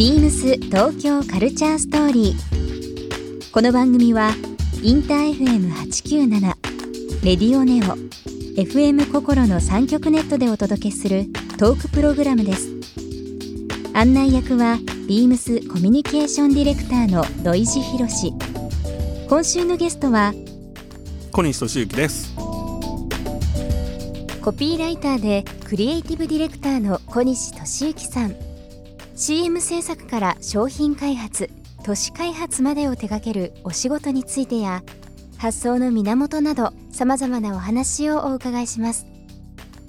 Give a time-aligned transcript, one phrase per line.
[0.00, 3.52] ビームス東京カルチャーストーリー。
[3.52, 4.30] この番組は
[4.82, 6.40] インター FM897
[7.22, 7.98] レディオネオ
[8.58, 11.26] FM 心の三極ネットでお届けする
[11.58, 12.70] トークプログラムです。
[13.92, 18.32] 案内役はビームスコミュニケーションディレクターの土井博志。
[19.28, 20.32] 今週のゲストは
[21.30, 22.34] 小西俊之です
[24.40, 28.49] コピーライターでクリエイティブディレクターの小西俊之さん
[29.20, 31.50] CM 制作から商品開発
[31.84, 34.82] 都市開発までを手掛けるお仕事についてや
[35.36, 39.06] 発想の源などさまざまなお話をお伺いします。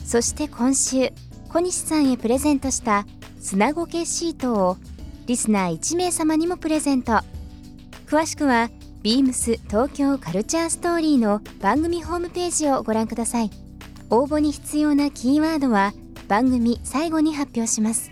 [0.04, 1.14] そして今週
[1.48, 3.06] 小西さんへプレゼントした
[3.40, 4.78] 砂ごけシートを
[5.28, 7.22] リスナー1名様にもプレゼント。
[8.08, 8.70] 詳しくは
[9.02, 13.50] ビームス東京カルチャーストーリーの番組ホームページをご覧ください。
[14.10, 15.94] 応募に必要なキーワードは
[16.28, 18.12] 番組最後に発表します。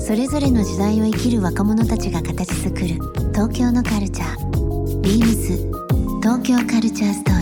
[0.00, 2.86] それぞれの時代を生きる若者たちが形作る
[3.32, 4.52] 東京のカルチャー。
[5.00, 5.56] ビームス
[6.20, 7.41] 東京カルチャーストーリ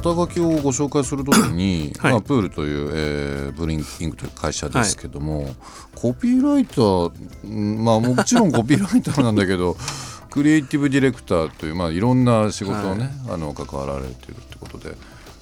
[0.00, 2.12] 肩書きをご紹介するときに、はい。
[2.12, 5.54] まあ、プールという、えーブリンキングという会社ですけども、
[5.94, 7.12] コピーライター
[7.44, 9.76] うんまあもちろんコピーライターなんだけど
[10.30, 14.94] クリエイティブディレクターという、まあ、いろんな仕事をね、あの関わられているってことで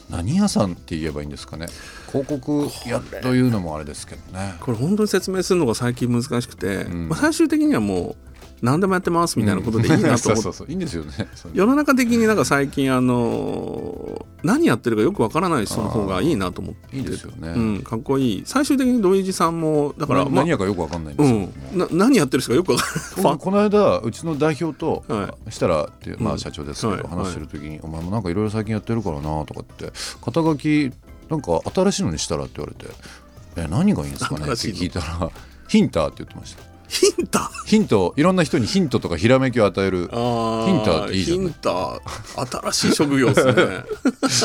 [0.09, 1.67] 何屋さんって言えばいいんですかね？
[2.13, 4.55] 広告屋というのもあれですけどね。
[4.61, 7.09] これ本当に説明するのが最近難しくて、ん。
[7.09, 10.19] まあ、最終的にはもう何でもやってますみたいなことでいいなと思って。
[10.43, 11.13] そうそういいんですよね。
[11.53, 17.49] 世の中的になんか最近あの何やってるかよくわからない人の方がいいなと思っていいですよね。
[17.49, 18.43] うん、かっこいい。
[18.47, 21.39] 最終的に土井地さんもだだからまあ何やかよくわかんないんでうすよ。
[21.39, 23.33] ん、な何やってる人かよくわからない。
[23.33, 27.03] 僕この間うちの代表とは設楽っていう、まあ、うん社長ですけど、はい。
[27.07, 29.93] 話してる時に「お前もなんかいろいろ最近やってるからな」とかって
[30.23, 30.93] 肩書き
[31.31, 32.93] なんか新しいのにしたらって言われて
[33.57, 35.31] 「え何がいいんですかね?」って聞いたら
[35.69, 40.01] 「ヒンター」って言ってましたヒンタヒントいろんな人にヒントとかひらめきを与える。
[40.01, 41.39] ヒンターっていいじゃん。
[41.41, 42.61] ヒンター。
[42.61, 43.55] 新しい職業ですね。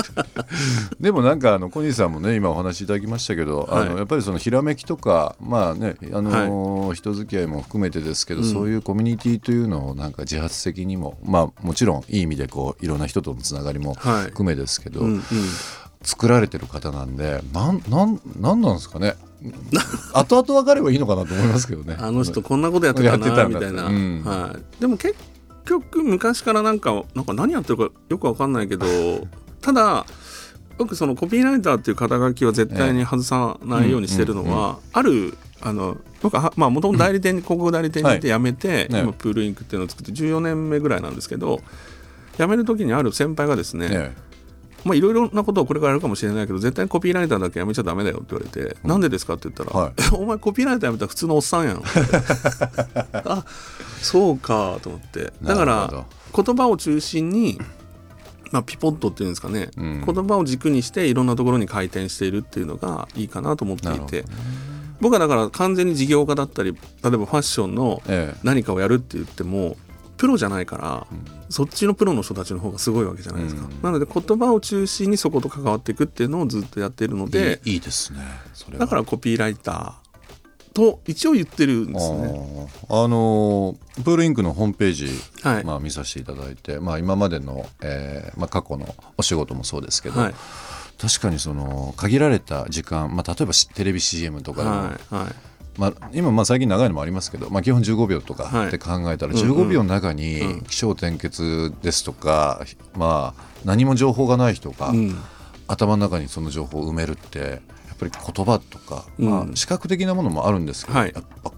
[1.00, 3.82] でもなんかあの小西さんもね今お話しいただきましたけど、はい。
[3.82, 8.52] あのやっぱりそのひらめきとかまあねあのー人付き合いも含めてですけど、うん。
[8.52, 14.24] そういうコミュニティというのをなんか自発的にもまあもちろんいい意味でこういろんな人とのつながりもはい。
[14.26, 15.22] 含めですけど、うんうん。
[16.02, 19.16] 作られてる方なんでなんなんなんなんですかね？
[20.14, 21.96] 後々分かればいいのかなと思いますけどね。
[22.00, 24.24] あの人こんなことやってたなみたいな、うん。
[24.24, 25.16] はい、でも結
[25.66, 28.86] 局昔からなんかなんか何やってるかよくわかんないけど
[29.62, 30.06] ただ
[30.78, 38.20] 僕そのコピーライターっていう肩書きは絶対に外さないようにしてるのは、あるあの僕はまあもともと代理店に広告代理店にい。
[38.20, 39.02] て辞めて、ね。
[39.02, 41.60] 今プールインクっていうのを作って14年目ぐらいなんですけど
[42.38, 44.16] 辞める時にある先輩がですね、ね
[44.86, 49.94] まあいろいろなことをこれからやるかもしれないけど絶対にコピーライターだけやめちゃダメだよって言われて、なんでですかって言ったら、はい。
[50.14, 51.84] お前コピーライターやめたら普通のおっさんやん。
[53.14, 53.46] あ
[54.02, 55.34] そうかと思って。
[55.44, 57.60] だから言葉を中心に、
[58.52, 60.04] まあ、ピポットっていうんですかね、うん。
[60.06, 64.26] 言葉を軸にしていろんなところに回転しているっていうのがいいかなと思っていて。
[65.02, 68.40] 僕はだから完全に事業家だったり例えばファッションのええ。
[68.44, 69.78] 何かをやるって言っても
[70.20, 71.08] プロじゃないから、
[71.50, 73.82] そっちのプロの人たちの方がすごいわけじゃないですか、うん。
[73.82, 78.20] なので言葉を中心にそこと関わっていくっていうのをずっとやっているのでいいですね。
[78.54, 78.80] それは。
[78.80, 82.70] だからコピーライターと一応言ってるんですね。
[82.90, 85.08] あのープールインクのホームページ、
[85.42, 85.64] はい。
[85.64, 90.36] まあ、見させていただいて、まあ、今までの、えーまあ、過去のお仕事もそうですけど、はい。
[91.00, 95.49] 確かにその限られた時間、まあ、例えばしテレビ CM とかでも、はいはい
[95.80, 98.68] まあ、今まあ最近長いのもありますけど、まあ、基本15秒とかはい。
[98.68, 100.62] って考えたらうんうん15秒の中にうん。
[100.64, 102.62] 起承転結ですとか、
[102.96, 105.16] まあ、何も情報がない人が、うん。
[105.68, 109.52] 頭の中にその情報を埋めるってやっぱり言葉とか、まうん。
[109.54, 111.14] あ、視覚的なものもあるんですけど、はい。
[111.16, 111.52] やっぱ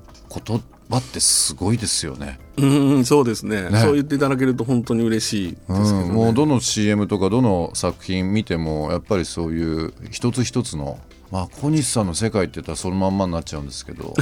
[0.45, 2.39] 言葉ってすごいですよね。
[2.57, 3.69] うんそうですね。
[3.69, 3.79] ね。
[3.79, 5.91] そう言っていただけると本当に嬉しいですけど、ね。
[6.03, 10.99] うん、もうどの CM とかどの作品見てもやっぱりそういう一つ一つの
[11.31, 14.13] まあ小西さんの世界って言ったらそのまんまになっちゃうんですけど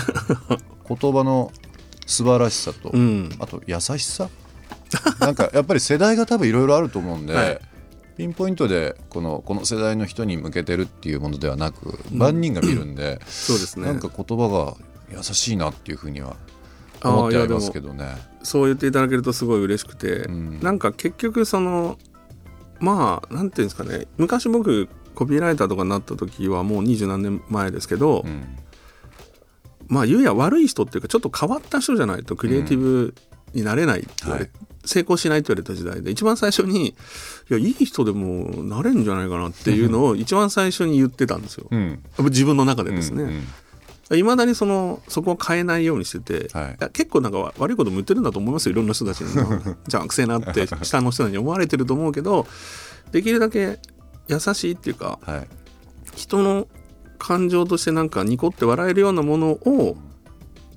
[0.88, 1.52] 言葉の
[2.10, 3.30] 素晴らしさと、うん。
[3.40, 4.30] あと優しさ。
[5.20, 7.60] なんかやっぱり世代が多分いろいろあると思うんで、はい。
[8.18, 13.86] ピンポイントでこのこの世代の人に向けてるっていうものではなく万人が見るんで、そうですね。
[13.86, 14.76] なんか言葉が
[15.16, 16.36] 優しいなっていうふうには
[17.02, 18.18] あ思ってはいーいやでもますけどね。
[18.42, 20.60] そう言っていただけるとすごい嬉しくて、うん。
[20.62, 22.00] なんか結局その
[22.80, 24.08] まあなんていうんですかね。
[24.18, 28.58] 昔僕コピーライターとかになった時はもう二十何年前ですけど、うん。
[29.90, 33.14] まあ言うや悪い人っていうかちょっと変わった人じゃないとクリエイティブ
[33.54, 34.52] になれないって言われ、はい。
[34.86, 36.94] 成功しないって言われた時代で一番最初にい
[37.50, 42.00] やいい人でもなれるんじゃないかなっていうのを 一番最初に言ってたんですよ、うん。
[42.20, 43.24] 自分の中でですね。
[43.24, 43.30] うん
[44.12, 44.18] うん。
[44.18, 46.78] いまだにそのそこを変えないようにしてて、はい。
[46.80, 49.34] や結構なんか悪いことも言ってるんだと思いますよいろんな人たちに
[49.86, 52.48] じゃあくせえなって下の人に思われてると思うけど
[53.12, 53.80] できるだけ
[54.30, 55.48] 優しいっていうかはい。
[56.16, 56.68] 人の
[57.18, 59.98] 感情としてなんかニコって笑えるようなものを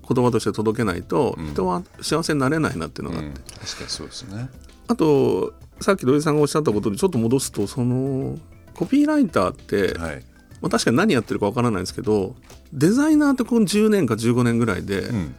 [0.08, 1.52] 言葉として届けないとうん。
[1.52, 3.34] 人は幸せになれないなっていうのがあって、うん。
[3.44, 4.48] 確かにそうですね。
[4.88, 8.38] あとさっき土井さんがおっしゃったことでちょっと戻すとその
[8.74, 10.24] コピーライターって、はい。
[10.60, 12.36] まあ、確かに何やってるかわからないんですけど
[12.72, 15.34] デザイナーってこの10年か15年ぐらいで、うん。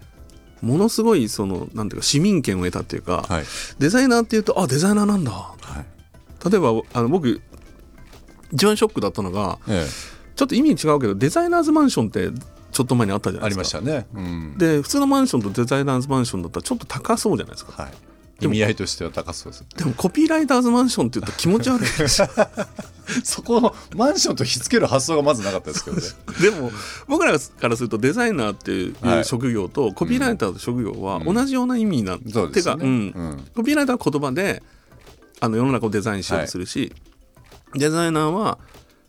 [0.62, 3.44] ものすごいそのなんていうか市民権を得たっていうか、はい。
[3.80, 5.32] デザイナーっていうとあデザイナーなんだ。
[5.32, 5.48] は
[5.80, 6.50] い。
[6.50, 7.42] 例えばあの僕
[8.54, 9.86] 一番ショックだったのがえ
[10.36, 12.30] ちょっと意味違うけどデザイナーズマンションって
[12.72, 14.08] ちょっと前にあったじえありゃないですかましたね。
[14.14, 14.58] うん。
[14.58, 17.94] で普通のマンションとデザイナーズマンションだったらちょっと高そうじゃないですかはい。
[18.42, 19.66] 意味合いとしては高そうです。
[19.78, 22.28] でもコピーライターズマンションって言うと気持ち悪いですよ
[23.24, 26.04] そこのマンションとひっつける発想がまずなかったですけどね。
[26.42, 26.72] でも
[27.08, 32.52] 僕らからするとデザイナーっていうはい職業とコピーライターの職業はうん同じような意味なん、そう。
[32.52, 34.64] てか、コピーライターは言葉で
[35.40, 36.92] あの世の中をデザインしようとするし、
[37.76, 38.58] デザイナーは、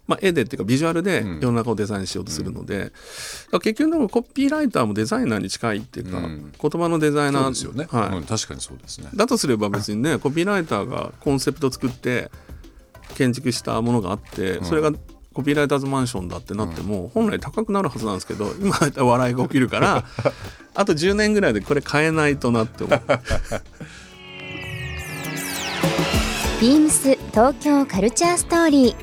[0.07, 2.93] まあ、絵でっていうかビジュアルでうん世の中をデザインしようとするので、だか
[3.53, 7.87] ら結局でもコピーライターもデザイナーに近いっていうか、うん言葉のデザイナーですよね。
[7.91, 9.09] はいうん確かにそうですね。
[9.15, 12.31] だとすれば別にね コピーライターがコンセプト作って
[13.15, 14.93] 建築したものがあってうんそれが
[15.33, 20.05] コピーライターズマンションだってなっても本来高くなるはずなんですけど今笑いが起きるから
[20.75, 23.01] あと10年ぐらいでこれ変えないとなって思う。
[26.65, 28.97] ビームス東京カルチャーストーリー。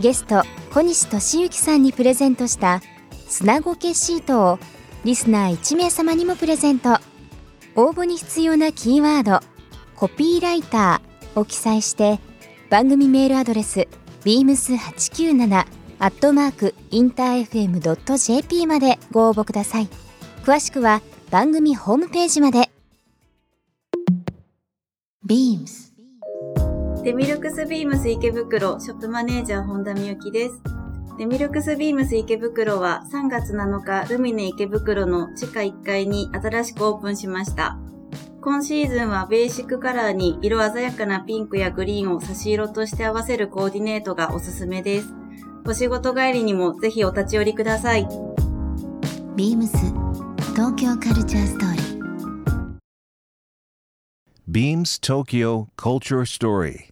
[0.00, 2.80] ゲスト小西俊之さんにプレゼントした
[3.26, 4.60] 砂ごけシートを
[5.02, 7.00] リスナー1名様にもプレゼント。
[7.74, 9.40] 応募に必要なキーワード
[9.98, 12.20] 「コピーライター」を記載して
[12.70, 13.88] 番組メールアドレス
[14.24, 15.66] beams897
[15.98, 19.88] アットマークインター FM.jp までご応募ください。
[20.44, 21.02] 詳しくは
[21.32, 22.70] 番組ホームページまで。
[25.26, 25.91] Beams
[27.04, 30.62] デミルクスビームス池袋ショップマネージャー本田美幸です。
[31.18, 37.76] デミルクスビームス池袋は3月7日ルミネ池袋の地下1階に新しくオープンしました。
[38.40, 45.12] 今シーズンはベーシックカラーに色鮮やかなピンクやグリーンを差し色として合わせるコーディネートがおすすめです。
[45.66, 48.06] お仕事帰りにもぜひお立ち寄りください。
[49.34, 49.72] Beams
[50.52, 51.82] 東京カルチャーストーリー
[54.48, 56.91] Beams Tokyo Culture Story.